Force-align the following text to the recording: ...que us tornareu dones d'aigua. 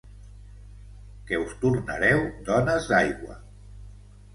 ...que 1.27 1.39
us 1.43 1.55
tornareu 1.67 2.25
dones 2.51 2.93
d'aigua. 2.95 3.41